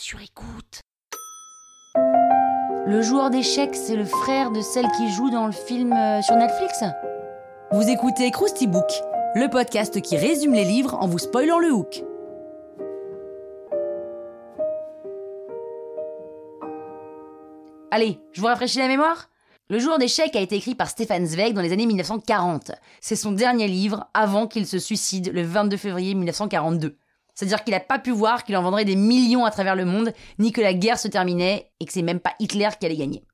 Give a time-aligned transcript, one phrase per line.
[0.00, 0.80] sur écoute.
[2.86, 6.36] Le joueur d'échecs, c'est le frère de celle qui joue dans le film euh, sur
[6.36, 6.82] Netflix
[7.70, 8.90] Vous écoutez Krusty Book,
[9.34, 12.02] le podcast qui résume les livres en vous spoilant le hook.
[17.90, 19.28] Allez, je vous rafraîchis la mémoire
[19.68, 22.72] Le joueur d'échecs a été écrit par Stefan Zweig dans les années 1940.
[23.02, 26.96] C'est son dernier livre avant qu'il se suicide le 22 février 1942.
[27.40, 30.12] C'est-à-dire qu'il n'a pas pu voir qu'il en vendrait des millions à travers le monde,
[30.38, 33.24] ni que la guerre se terminait, et que c'est même pas Hitler qui allait gagner.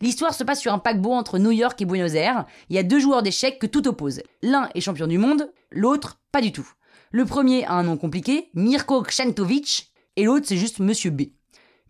[0.00, 2.46] L'histoire se passe sur un paquebot entre New York et Buenos Aires.
[2.70, 4.22] Il y a deux joueurs d'échecs que tout oppose.
[4.40, 6.66] L'un est champion du monde, l'autre pas du tout.
[7.10, 11.24] Le premier a un nom compliqué, Mirko Kšantovic, et l'autre c'est juste Monsieur B.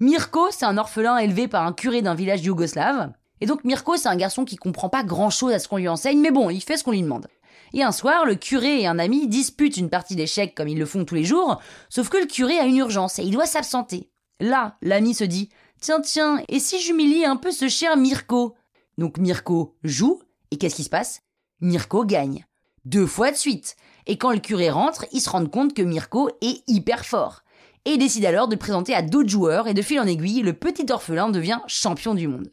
[0.01, 3.13] Mirko, c'est un orphelin élevé par un curé d'un village yougoslave.
[3.41, 5.89] Et donc Mirko, c'est un garçon qui comprend pas grand chose à ce qu'on lui
[5.89, 7.29] enseigne, mais bon, il fait ce qu'on lui demande.
[7.73, 10.87] Et un soir, le curé et un ami disputent une partie d'échecs comme ils le
[10.87, 14.11] font tous les jours, sauf que le curé a une urgence et il doit s'absenter.
[14.41, 15.49] Là, l'ami se dit
[15.81, 18.55] Tiens, tiens, et si j'humilie un peu ce cher Mirko?
[18.99, 21.23] Donc Mirko joue, et qu'est-ce qui se passe?
[21.61, 22.45] Mirko gagne.
[22.85, 23.77] Deux fois de suite.
[24.07, 27.43] Et quand le curé rentre, il se rend compte que Mirko est hyper fort.
[27.85, 30.53] Et décide alors de le présenter à d'autres joueurs, et de fil en aiguille, le
[30.53, 32.53] petit orphelin devient champion du monde.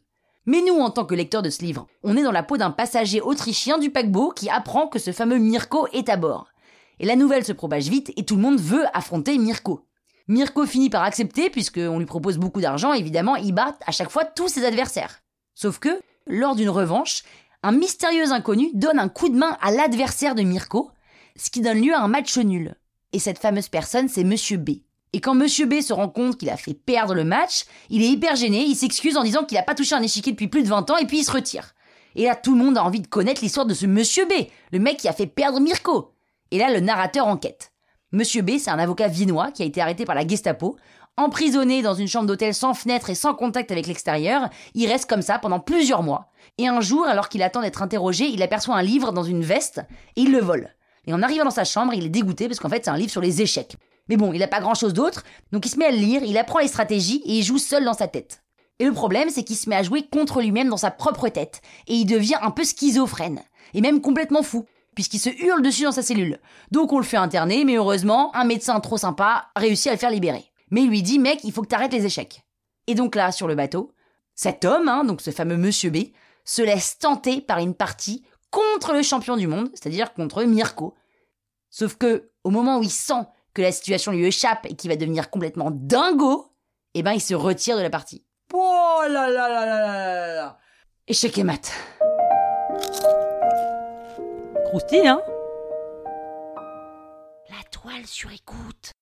[0.50, 2.72] Mais nous, en tant que lecteurs de ce livre, on est dans la peau d'un
[2.72, 6.48] passager autrichien du paquebot qui apprend que ce fameux Mirko est à bord.
[6.98, 9.86] Et la nouvelle se propage vite et tout le monde veut affronter Mirko.
[10.26, 14.24] Mirko finit par accepter puisqu'on lui propose beaucoup d'argent, évidemment, il bat à chaque fois
[14.24, 15.20] tous ses adversaires.
[15.54, 17.22] Sauf que, lors d'une revanche,
[17.62, 20.90] un mystérieux inconnu donne un coup de main à l'adversaire de Mirko,
[21.36, 22.74] ce qui donne lieu à un match nul.
[23.12, 24.70] Et cette fameuse personne, c'est Monsieur B.
[25.12, 28.08] Et quand Monsieur B se rend compte qu'il a fait perdre le match, il est
[28.08, 30.68] hyper gêné, il s'excuse en disant qu'il n'a pas touché un échiquier depuis plus de
[30.68, 31.72] 20 ans et puis il se retire.
[32.14, 34.32] Et là, tout le monde a envie de connaître l'histoire de ce Monsieur B,
[34.72, 36.14] le mec qui a fait perdre Mirko.
[36.50, 37.72] Et là, le narrateur enquête.
[38.12, 40.76] Monsieur B, c'est un avocat viennois qui a été arrêté par la Gestapo.
[41.16, 45.22] Emprisonné dans une chambre d'hôtel sans fenêtre et sans contact avec l'extérieur, il reste comme
[45.22, 46.30] ça pendant plusieurs mois.
[46.58, 49.82] Et un jour, alors qu'il attend d'être interrogé, il aperçoit un livre dans une veste
[50.16, 50.74] et il le vole.
[51.06, 53.10] Et en arrivant dans sa chambre, il est dégoûté parce qu'en fait, c'est un livre
[53.10, 53.76] sur les échecs.
[54.10, 55.22] Mais bon, il n'a pas grand chose d'autre,
[55.52, 57.84] donc il se met à le lire, il apprend les stratégies et il joue seul
[57.84, 58.42] dans sa tête.
[58.80, 61.62] Et le problème, c'est qu'il se met à jouer contre lui-même dans sa propre tête,
[61.86, 63.40] et il devient un peu schizophrène,
[63.72, 64.66] et même complètement fou,
[64.96, 66.40] puisqu'il se hurle dessus dans sa cellule.
[66.72, 70.10] Donc on le fait interner, mais heureusement, un médecin trop sympa réussit à le faire
[70.10, 70.44] libérer.
[70.72, 72.42] Mais il lui dit, mec, il faut que t'arrêtes les échecs.
[72.88, 73.92] Et donc là, sur le bateau,
[74.34, 75.98] cet homme, hein, donc ce fameux Monsieur B,
[76.44, 80.96] se laisse tenter par une partie contre le champion du monde, c'est-à-dire contre Mirko.
[81.70, 83.22] Sauf que, au moment où il sent
[83.54, 86.54] que la situation lui échappe et qu'il va devenir complètement dingo,
[86.94, 88.24] eh ben il se retire de la partie.
[88.52, 90.58] Oh là là là là là là
[91.06, 91.72] Échec et mat.
[94.66, 95.20] Croustille, hein?
[97.48, 98.92] La toile sur écoute.